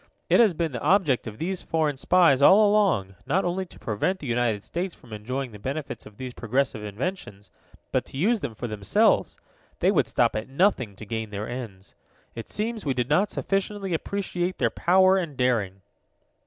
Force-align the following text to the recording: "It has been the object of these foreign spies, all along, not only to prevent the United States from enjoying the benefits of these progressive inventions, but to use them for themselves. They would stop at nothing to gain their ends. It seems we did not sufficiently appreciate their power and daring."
"It 0.31 0.39
has 0.39 0.55
been 0.55 0.71
the 0.71 0.81
object 0.81 1.27
of 1.27 1.37
these 1.37 1.61
foreign 1.61 1.95
spies, 1.95 2.41
all 2.41 2.67
along, 2.67 3.13
not 3.27 3.45
only 3.45 3.67
to 3.67 3.77
prevent 3.77 4.17
the 4.17 4.25
United 4.25 4.63
States 4.63 4.95
from 4.95 5.13
enjoying 5.13 5.51
the 5.51 5.59
benefits 5.59 6.07
of 6.07 6.17
these 6.17 6.33
progressive 6.33 6.83
inventions, 6.83 7.51
but 7.91 8.03
to 8.05 8.17
use 8.17 8.39
them 8.39 8.55
for 8.55 8.65
themselves. 8.67 9.37
They 9.77 9.91
would 9.91 10.07
stop 10.07 10.35
at 10.35 10.49
nothing 10.49 10.95
to 10.95 11.05
gain 11.05 11.29
their 11.29 11.47
ends. 11.47 11.93
It 12.33 12.49
seems 12.49 12.83
we 12.83 12.95
did 12.95 13.09
not 13.09 13.29
sufficiently 13.29 13.93
appreciate 13.93 14.57
their 14.57 14.71
power 14.71 15.17
and 15.17 15.37
daring." 15.37 15.81